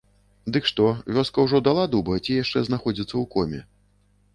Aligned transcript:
Дык 0.55 0.63
што, 0.69 0.87
вёска 1.19 1.45
ўжо 1.47 1.57
дала 1.69 1.85
дуба 1.95 2.19
ці 2.25 2.31
яшчэ 2.43 2.67
знаходзіцца 2.71 3.13
ў 3.13 3.25
коме? 3.39 3.67